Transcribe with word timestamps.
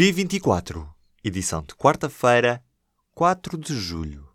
P24, 0.00 0.88
edição 1.22 1.60
de 1.60 1.74
quarta-feira, 1.74 2.64
4 3.14 3.58
de 3.58 3.74
julho. 3.74 4.26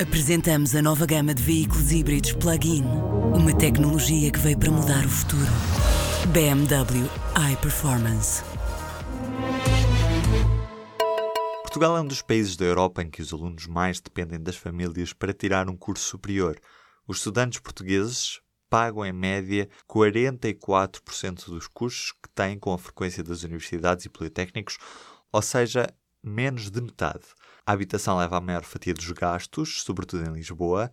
Apresentamos 0.00 0.76
a 0.76 0.80
nova 0.80 1.04
gama 1.04 1.34
de 1.34 1.42
veículos 1.42 1.90
híbridos 1.90 2.32
plug-in. 2.34 2.84
Uma 3.34 3.52
tecnologia 3.58 4.30
que 4.30 4.38
veio 4.38 4.56
para 4.56 4.70
mudar 4.70 5.04
o 5.04 5.08
futuro. 5.08 5.50
BMW 6.32 7.10
iPerformance. 7.52 8.44
Portugal 11.62 11.96
é 11.96 12.00
um 12.00 12.06
dos 12.06 12.22
países 12.22 12.54
da 12.54 12.64
Europa 12.64 13.02
em 13.02 13.10
que 13.10 13.20
os 13.20 13.32
alunos 13.32 13.66
mais 13.66 13.98
dependem 14.00 14.40
das 14.40 14.54
famílias 14.54 15.12
para 15.12 15.34
tirar 15.34 15.68
um 15.68 15.76
curso 15.76 16.04
superior. 16.04 16.60
Os 17.08 17.16
estudantes 17.16 17.58
portugueses 17.58 18.40
pagam 18.68 19.04
em 19.04 19.12
média 19.12 19.68
44% 19.88 21.46
dos 21.46 21.68
custos 21.68 22.12
que 22.12 22.28
têm 22.34 22.58
com 22.58 22.72
a 22.72 22.78
frequência 22.78 23.22
das 23.22 23.42
universidades 23.42 24.04
e 24.04 24.08
politécnicos, 24.08 24.78
ou 25.32 25.42
seja, 25.42 25.86
menos 26.22 26.70
de 26.70 26.80
metade. 26.80 27.24
A 27.64 27.72
habitação 27.72 28.18
leva 28.18 28.36
a 28.36 28.40
maior 28.40 28.64
fatia 28.64 28.94
dos 28.94 29.10
gastos, 29.12 29.82
sobretudo 29.82 30.28
em 30.28 30.32
Lisboa, 30.32 30.90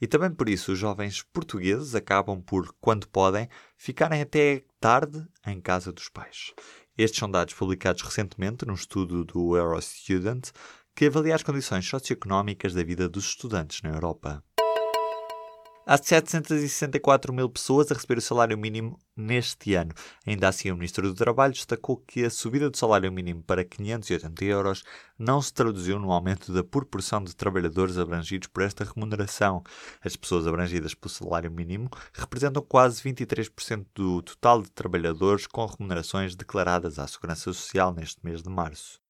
e 0.00 0.06
também 0.06 0.30
por 0.30 0.48
isso 0.48 0.72
os 0.72 0.78
jovens 0.78 1.22
portugueses 1.22 1.94
acabam 1.94 2.40
por, 2.40 2.74
quando 2.80 3.08
podem, 3.08 3.48
ficarem 3.76 4.20
até 4.20 4.64
tarde 4.78 5.26
em 5.46 5.60
casa 5.60 5.92
dos 5.92 6.08
pais. 6.08 6.52
Estes 6.98 7.18
são 7.18 7.30
dados 7.30 7.54
publicados 7.54 8.02
recentemente 8.02 8.66
num 8.66 8.74
estudo 8.74 9.24
do 9.24 9.56
Eurostudent 9.56 10.50
que 10.94 11.06
avalia 11.06 11.34
as 11.34 11.42
condições 11.42 11.86
socioeconómicas 11.86 12.72
da 12.72 12.82
vida 12.82 13.08
dos 13.08 13.26
estudantes 13.26 13.82
na 13.82 13.90
Europa. 13.90 14.42
Há 15.88 15.96
764 15.96 17.32
mil 17.32 17.48
pessoas 17.48 17.88
a 17.92 17.94
receber 17.94 18.18
o 18.18 18.20
salário 18.20 18.58
mínimo 18.58 18.98
neste 19.16 19.74
ano. 19.74 19.94
Ainda 20.26 20.48
assim, 20.48 20.68
o 20.68 20.74
Ministro 20.74 21.06
do 21.08 21.14
Trabalho 21.14 21.52
destacou 21.52 21.98
que 21.98 22.24
a 22.24 22.30
subida 22.30 22.68
do 22.68 22.76
salário 22.76 23.12
mínimo 23.12 23.40
para 23.44 23.64
580 23.64 24.44
euros 24.46 24.82
não 25.16 25.40
se 25.40 25.54
traduziu 25.54 26.00
no 26.00 26.10
aumento 26.10 26.52
da 26.52 26.64
proporção 26.64 27.22
de 27.22 27.36
trabalhadores 27.36 27.98
abrangidos 27.98 28.48
por 28.48 28.64
esta 28.64 28.82
remuneração. 28.82 29.62
As 30.04 30.16
pessoas 30.16 30.48
abrangidas 30.48 30.92
pelo 30.92 31.14
salário 31.14 31.52
mínimo 31.52 31.88
representam 32.12 32.64
quase 32.68 33.00
23% 33.04 33.86
do 33.94 34.22
total 34.22 34.62
de 34.62 34.72
trabalhadores 34.72 35.46
com 35.46 35.64
remunerações 35.66 36.34
declaradas 36.34 36.98
à 36.98 37.06
Segurança 37.06 37.44
Social 37.52 37.94
neste 37.94 38.18
mês 38.24 38.42
de 38.42 38.50
março. 38.50 39.05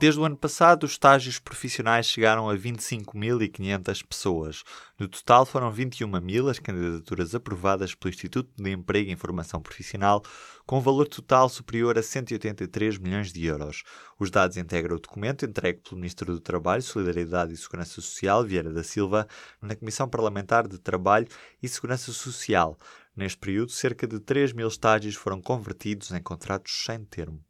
Desde 0.00 0.20
o 0.20 0.24
ano 0.24 0.36
passado, 0.36 0.84
os 0.84 0.92
estágios 0.92 1.40
profissionais 1.40 2.06
chegaram 2.06 2.48
a 2.48 2.56
25.500 2.56 4.06
pessoas. 4.06 4.62
No 4.96 5.08
total, 5.08 5.44
foram 5.44 5.72
21 5.72 6.08
mil 6.20 6.48
as 6.48 6.60
candidaturas 6.60 7.34
aprovadas 7.34 7.96
pelo 7.96 8.14
Instituto 8.14 8.48
de 8.56 8.70
Emprego 8.70 9.10
e 9.10 9.12
Informação 9.12 9.60
Profissional, 9.60 10.22
com 10.64 10.78
um 10.78 10.80
valor 10.80 11.08
total 11.08 11.48
superior 11.48 11.98
a 11.98 12.02
183 12.02 12.96
milhões 12.98 13.32
de 13.32 13.44
euros. 13.44 13.82
Os 14.20 14.30
dados 14.30 14.56
integram 14.56 14.94
o 14.94 15.00
documento 15.00 15.44
entregue 15.44 15.80
pelo 15.80 15.96
Ministro 15.96 16.32
do 16.32 16.40
Trabalho, 16.40 16.80
Solidariedade 16.80 17.52
e 17.52 17.56
Segurança 17.56 17.94
Social, 17.94 18.44
Vieira 18.44 18.72
da 18.72 18.84
Silva, 18.84 19.26
na 19.60 19.74
Comissão 19.74 20.08
Parlamentar 20.08 20.68
de 20.68 20.78
Trabalho 20.78 21.26
e 21.60 21.66
Segurança 21.66 22.12
Social. 22.12 22.78
Neste 23.16 23.38
período, 23.38 23.72
cerca 23.72 24.06
de 24.06 24.20
3 24.20 24.52
mil 24.52 24.68
estágios 24.68 25.16
foram 25.16 25.40
convertidos 25.40 26.12
em 26.12 26.22
contratos 26.22 26.84
sem 26.84 27.04
termo. 27.04 27.47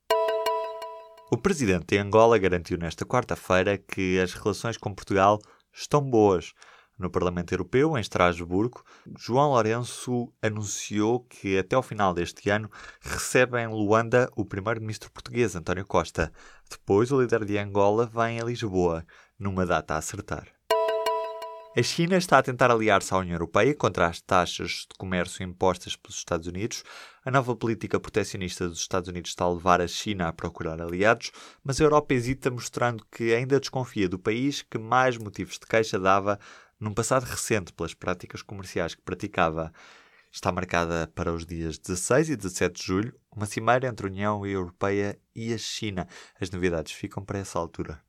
O 1.30 1.36
presidente 1.36 1.88
de 1.88 1.98
Angola 1.98 2.38
garantiu 2.38 2.78
nesta 2.78 3.04
quarta-feira 3.04 3.76
que 3.76 4.18
as 4.18 4.32
relações 4.32 4.78
com 4.78 4.94
Portugal 4.94 5.38
estão 5.70 6.00
boas. 6.00 6.54
No 6.98 7.10
Parlamento 7.10 7.52
Europeu, 7.52 7.98
em 7.98 8.00
Estrasburgo, 8.00 8.82
João 9.18 9.50
Lourenço 9.50 10.32
anunciou 10.40 11.20
que 11.20 11.58
até 11.58 11.76
ao 11.76 11.82
final 11.82 12.14
deste 12.14 12.48
ano 12.48 12.70
recebe 13.02 13.60
em 13.60 13.68
Luanda 13.68 14.30
o 14.34 14.44
primeiro-ministro 14.44 15.12
português, 15.12 15.54
António 15.54 15.86
Costa. 15.86 16.32
Depois, 16.70 17.12
o 17.12 17.20
líder 17.20 17.44
de 17.44 17.58
Angola 17.58 18.06
vem 18.06 18.40
a 18.40 18.44
Lisboa, 18.44 19.04
numa 19.38 19.66
data 19.66 19.94
a 19.94 19.98
acertar. 19.98 20.57
A 21.76 21.82
China 21.82 22.16
está 22.16 22.38
a 22.38 22.42
tentar 22.42 22.70
aliar-se 22.70 23.12
à 23.12 23.18
União 23.18 23.34
Europeia 23.34 23.74
contra 23.74 24.06
as 24.06 24.20
taxas 24.20 24.86
de 24.90 24.96
comércio 24.98 25.44
impostas 25.44 25.94
pelos 25.94 26.16
Estados 26.16 26.46
Unidos. 26.46 26.82
A 27.24 27.30
nova 27.30 27.54
política 27.54 28.00
proteccionista 28.00 28.68
dos 28.68 28.80
Estados 28.80 29.08
Unidos 29.08 29.30
está 29.30 29.44
a 29.44 29.52
levar 29.52 29.80
a 29.80 29.86
China 29.86 30.28
a 30.28 30.32
procurar 30.32 30.80
aliados, 30.80 31.30
mas 31.62 31.80
a 31.80 31.84
Europa 31.84 32.14
hesita, 32.14 32.50
mostrando 32.50 33.04
que 33.12 33.34
ainda 33.34 33.60
desconfia 33.60 34.08
do 34.08 34.18
país 34.18 34.62
que 34.62 34.78
mais 34.78 35.18
motivos 35.18 35.54
de 35.54 35.66
queixa 35.66 35.98
dava 35.98 36.40
num 36.80 36.94
passado 36.94 37.24
recente 37.24 37.72
pelas 37.72 37.94
práticas 37.94 38.42
comerciais 38.42 38.94
que 38.94 39.02
praticava. 39.02 39.70
Está 40.32 40.50
marcada 40.50 41.10
para 41.14 41.32
os 41.32 41.46
dias 41.46 41.78
16 41.78 42.30
e 42.30 42.36
17 42.36 42.80
de 42.80 42.86
julho 42.86 43.14
uma 43.34 43.46
cimeira 43.46 43.86
entre 43.86 44.06
a 44.06 44.10
União 44.10 44.44
Europeia 44.44 45.18
e 45.34 45.52
a 45.52 45.58
China. 45.58 46.08
As 46.40 46.50
novidades 46.50 46.92
ficam 46.92 47.24
para 47.24 47.38
essa 47.38 47.58
altura. 47.58 48.07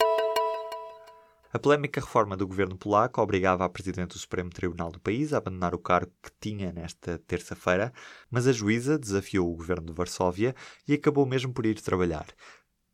A 1.52 1.58
polémica 1.58 2.00
reforma 2.00 2.38
do 2.38 2.46
governo 2.46 2.78
polaco 2.78 3.20
obrigava 3.20 3.66
a 3.66 3.70
Presidente 3.70 4.10
do 4.12 4.20
Supremo 4.20 4.52
Tribunal 4.52 4.92
do 4.92 5.00
país 5.00 5.34
a 5.34 5.40
abandonar 5.40 5.74
o 5.74 5.80
cargo 5.80 6.12
que 6.22 6.30
tinha 6.40 6.72
nesta 6.72 7.18
terça-feira, 7.18 7.92
mas 8.30 8.46
a 8.46 8.52
juíza 8.52 9.00
desafiou 9.00 9.52
o 9.52 9.56
governo 9.56 9.88
de 9.88 9.94
Varsóvia 9.94 10.56
e 10.88 10.94
acabou 10.94 11.26
mesmo 11.26 11.52
por 11.52 11.66
ir 11.66 11.82
trabalhar. 11.82 12.28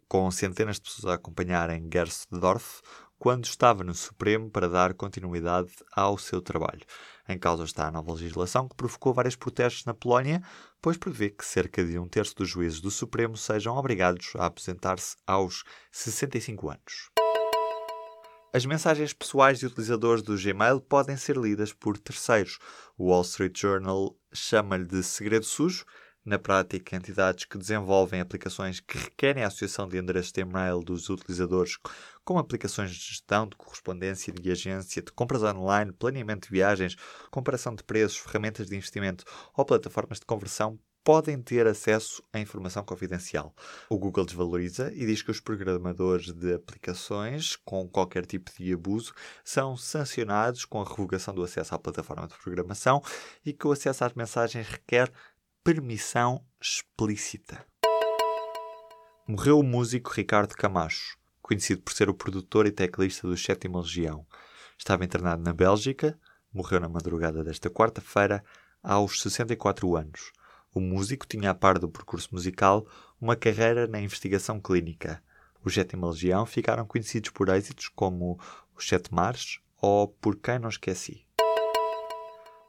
Com 0.07 0.31
centenas 0.31 0.77
de 0.77 0.83
pessoas 0.83 1.11
a 1.11 1.15
acompanharem 1.15 1.89
Gersdorf 1.91 2.81
quando 3.19 3.43
estava 3.43 3.83
no 3.83 3.93
Supremo 3.93 4.49
para 4.49 4.69
dar 4.69 4.93
continuidade 4.93 5.73
ao 5.93 6.17
seu 6.17 6.41
trabalho. 6.41 6.85
Em 7.27 7.37
causa 7.37 7.65
está 7.65 7.87
a 7.87 7.91
nova 7.91 8.13
legislação 8.13 8.69
que 8.69 8.75
provocou 8.75 9.13
vários 9.13 9.35
protestos 9.35 9.83
na 9.83 9.93
Polónia, 9.93 10.41
pois 10.81 10.95
prevê 10.95 11.29
que 11.29 11.43
cerca 11.43 11.83
de 11.83 11.99
um 11.99 12.07
terço 12.07 12.33
dos 12.35 12.47
juízes 12.47 12.79
do 12.79 12.91
Supremo 12.91 13.35
sejam 13.35 13.75
obrigados 13.75 14.31
a 14.37 14.45
aposentar-se 14.45 15.17
aos 15.27 15.65
65 15.91 16.69
anos. 16.69 17.24
As 18.55 18.65
mensagens 18.65 19.11
pessoais 19.11 19.59
de 19.59 19.65
utilizadores 19.65 20.23
do 20.23 20.37
Gmail 20.37 20.79
podem 20.79 21.17
ser 21.17 21.35
lidas 21.35 21.73
por 21.73 21.97
terceiros. 21.97 22.57
O 22.97 23.09
Wall 23.09 23.23
Street 23.23 23.59
Journal 23.59 24.17
chama-lhe 24.33 24.85
de 24.85 25.03
segredo 25.03 25.43
sujo. 25.43 25.83
Na 26.23 26.39
prática, 26.39 26.95
entidades 26.95 27.43
que 27.43 27.57
desenvolvem 27.57 28.21
aplicações 28.21 28.79
que 28.79 28.97
requerem 28.97 29.43
a 29.43 29.47
associação 29.47 29.89
de 29.89 29.97
endereços 29.97 30.31
de 30.31 30.39
e-mail 30.39 30.79
dos 30.79 31.09
utilizadores, 31.09 31.77
como 32.23 32.39
aplicações 32.39 32.91
de 32.91 32.97
gestão 32.97 33.45
de 33.45 33.57
correspondência 33.57 34.31
de 34.31 34.49
agência, 34.49 35.01
de 35.01 35.11
compras 35.11 35.43
online, 35.43 35.91
planeamento 35.91 36.47
de 36.47 36.53
viagens, 36.53 36.95
comparação 37.29 37.75
de 37.75 37.83
preços, 37.83 38.19
ferramentas 38.19 38.67
de 38.67 38.77
investimento 38.77 39.25
ou 39.53 39.65
plataformas 39.65 40.17
de 40.17 40.25
conversão, 40.25 40.79
podem 41.05 41.39
ter 41.39 41.67
acesso 41.67 42.23
à 42.33 42.39
informação 42.39 42.83
confidencial. 42.83 43.53
O 43.87 43.99
Google 43.99 44.25
desvaloriza 44.25 44.91
e 44.91 45.05
diz 45.05 45.21
que 45.21 45.29
os 45.29 45.39
programadores 45.39 46.33
de 46.33 46.55
aplicações 46.55 47.55
com 47.57 47.87
qualquer 47.87 48.25
tipo 48.25 48.51
de 48.57 48.73
abuso 48.73 49.13
são 49.43 49.77
sancionados 49.77 50.65
com 50.65 50.81
a 50.81 50.83
revogação 50.83 51.35
do 51.35 51.43
acesso 51.43 51.75
à 51.75 51.79
plataforma 51.79 52.27
de 52.27 52.35
programação 52.39 53.03
e 53.45 53.53
que 53.53 53.67
o 53.67 53.71
acesso 53.71 54.03
às 54.03 54.13
mensagens 54.13 54.67
requer 54.67 55.11
permissão 55.63 56.43
explícita. 56.59 57.63
Morreu 59.27 59.59
o 59.59 59.63
músico 59.63 60.11
Ricardo 60.11 60.55
Camacho, 60.55 61.19
conhecido 61.39 61.83
por 61.83 61.93
ser 61.93 62.09
o 62.09 62.15
produtor 62.15 62.65
e 62.65 62.71
teclista 62.71 63.27
do 63.27 63.37
Sétima 63.37 63.79
Legião. 63.79 64.25
Estava 64.75 65.05
internado 65.05 65.43
na 65.43 65.53
Bélgica, 65.53 66.19
morreu 66.51 66.79
na 66.79 66.89
madrugada 66.89 67.43
desta 67.43 67.69
quarta-feira, 67.69 68.43
aos 68.81 69.21
64 69.21 69.95
anos. 69.95 70.31
O 70.75 70.81
músico 70.81 71.25
tinha, 71.25 71.51
a 71.51 71.55
par 71.55 71.79
do 71.79 71.87
percurso 71.87 72.27
musical, 72.33 72.85
uma 73.19 73.33
carreira 73.33 73.87
na 73.87 74.01
investigação 74.01 74.59
clínica. 74.59 75.23
Os 75.63 75.73
Sétima 75.73 76.09
Legião 76.09 76.45
ficaram 76.45 76.85
conhecidos 76.85 77.29
por 77.29 77.47
êxitos 77.47 77.87
como 77.87 78.37
Os 78.75 78.85
Sete 78.85 79.13
Mares 79.13 79.61
ou 79.81 80.09
Por 80.09 80.35
Quem 80.35 80.59
Não 80.59 80.67
Esqueci. 80.67 81.24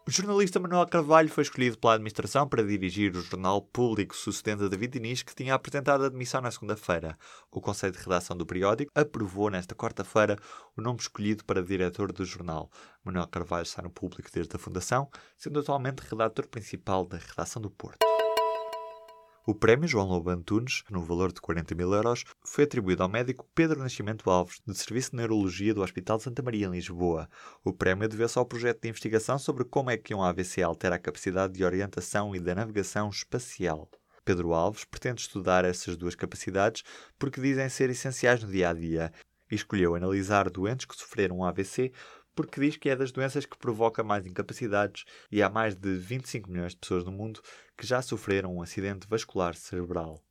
O 0.08 0.12
jornalista 0.12 0.60
Manuel 0.60 0.86
Carvalho 0.86 1.28
foi 1.28 1.42
escolhido 1.42 1.76
pela 1.76 1.94
administração 1.94 2.46
para 2.46 2.62
dirigir 2.62 3.16
o 3.16 3.22
jornal 3.22 3.60
público 3.60 4.14
sucedendo 4.14 4.64
a 4.64 4.68
David 4.68 4.92
Diniz, 4.92 5.24
que 5.24 5.34
tinha 5.34 5.52
apresentado 5.52 6.04
a 6.04 6.06
admissão 6.06 6.40
na 6.40 6.48
segunda-feira. 6.48 7.18
O 7.50 7.60
Conselho 7.60 7.92
de 7.92 7.98
Redação 7.98 8.36
do 8.36 8.46
periódico 8.46 8.92
aprovou 8.94 9.50
nesta 9.50 9.74
quarta-feira 9.74 10.38
o 10.76 10.80
nome 10.80 11.00
escolhido 11.00 11.44
para 11.44 11.60
diretor 11.60 12.12
do 12.12 12.24
jornal. 12.24 12.70
Manuel 13.02 13.26
Carvalho 13.26 13.64
está 13.64 13.82
no 13.82 13.90
público 13.90 14.30
desde 14.32 14.54
a 14.54 14.60
fundação, 14.60 15.10
sendo 15.36 15.58
atualmente 15.58 16.02
redator 16.08 16.46
principal 16.46 17.04
da 17.04 17.18
redação 17.18 17.60
do 17.60 17.68
Porto. 17.68 17.98
O 19.48 19.54
prémio 19.54 19.86
João 19.86 20.08
Lobo 20.08 20.28
Antunes, 20.28 20.82
no 20.90 21.04
valor 21.04 21.32
de 21.32 21.40
40 21.40 21.72
mil 21.76 21.92
euros, 21.94 22.24
foi 22.44 22.64
atribuído 22.64 23.04
ao 23.04 23.08
médico 23.08 23.48
Pedro 23.54 23.78
Nascimento 23.78 24.28
Alves, 24.28 24.58
do 24.66 24.74
Serviço 24.74 25.12
de 25.12 25.18
Neurologia 25.18 25.72
do 25.72 25.82
Hospital 25.82 26.16
de 26.16 26.24
Santa 26.24 26.42
Maria, 26.42 26.66
em 26.66 26.70
Lisboa. 26.72 27.28
O 27.62 27.72
prémio 27.72 28.08
deve-se 28.08 28.36
ao 28.36 28.44
projeto 28.44 28.82
de 28.82 28.88
investigação 28.88 29.38
sobre 29.38 29.64
como 29.64 29.88
é 29.88 29.96
que 29.96 30.12
um 30.12 30.20
AVC 30.20 30.62
altera 30.62 30.96
a 30.96 30.98
capacidade 30.98 31.52
de 31.52 31.64
orientação 31.64 32.34
e 32.34 32.40
da 32.40 32.56
navegação 32.56 33.08
espacial. 33.08 33.88
Pedro 34.24 34.52
Alves 34.52 34.84
pretende 34.84 35.20
estudar 35.20 35.64
essas 35.64 35.96
duas 35.96 36.16
capacidades 36.16 36.82
porque 37.16 37.40
dizem 37.40 37.68
ser 37.68 37.88
essenciais 37.88 38.42
no 38.42 38.50
dia 38.50 38.70
a 38.70 38.72
dia 38.72 39.12
e 39.48 39.54
escolheu 39.54 39.94
analisar 39.94 40.50
doentes 40.50 40.86
que 40.86 40.96
sofreram 40.96 41.38
um 41.38 41.44
AVC 41.44 41.92
porque 42.36 42.60
diz 42.60 42.76
que 42.76 42.90
é 42.90 42.94
das 42.94 43.10
doenças 43.10 43.46
que 43.46 43.58
provoca 43.58 44.04
mais 44.04 44.26
incapacidades 44.26 45.04
e 45.32 45.42
há 45.42 45.50
mais 45.50 45.74
de 45.74 45.96
25 45.96 46.50
milhões 46.50 46.72
de 46.72 46.78
pessoas 46.78 47.04
no 47.04 47.10
mundo 47.10 47.40
que 47.76 47.86
já 47.86 48.00
sofreram 48.02 48.54
um 48.54 48.62
acidente 48.62 49.08
vascular 49.08 49.56
cerebral. 49.56 50.25